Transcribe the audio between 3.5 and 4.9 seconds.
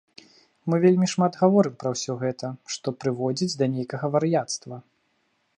да нейкага вар'яцтва.